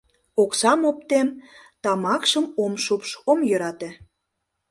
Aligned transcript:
Оксам 0.41 0.81
оптем, 0.89 1.27
тамакшым 1.83 2.45
ом 2.63 2.73
шупш, 2.83 3.09
ом 3.31 3.39
йӧрате. 3.49 3.89